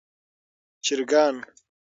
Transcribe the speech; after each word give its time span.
چرګان 0.85 1.35